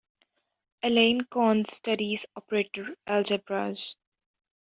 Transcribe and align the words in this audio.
Alain 0.81 1.21
Connes 1.29 1.71
studies 1.71 2.25
operator 2.35 2.95
algebras. 3.05 3.93